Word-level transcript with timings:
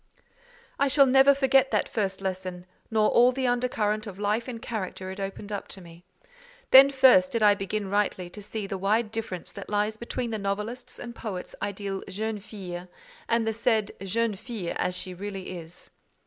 I 0.79 0.87
shall 0.87 1.05
never 1.05 1.35
forget 1.35 1.69
that 1.69 1.87
first 1.87 2.21
lesson, 2.21 2.65
nor 2.89 3.07
all 3.11 3.31
the 3.31 3.45
under 3.45 3.67
current 3.67 4.07
of 4.07 4.17
life 4.17 4.47
and 4.47 4.59
character 4.59 5.11
it 5.11 5.19
opened 5.19 5.51
up 5.51 5.67
to 5.67 5.79
me. 5.79 6.05
Then 6.71 6.89
first 6.89 7.31
did 7.31 7.43
I 7.43 7.53
begin 7.53 7.87
rightly 7.87 8.27
to 8.27 8.41
see 8.41 8.65
the 8.65 8.79
wide 8.79 9.11
difference 9.11 9.51
that 9.51 9.69
lies 9.69 9.97
between 9.97 10.31
the 10.31 10.39
novelist's 10.39 10.97
and 10.97 11.13
poet's 11.13 11.53
ideal 11.61 12.01
"jeune 12.09 12.39
fille" 12.39 12.87
and 13.29 13.45
the 13.45 13.53
said 13.53 13.91
"jeune 14.03 14.33
fille" 14.37 14.73
as 14.79 14.97
she 14.97 15.13
really 15.13 15.51
is. 15.55 15.91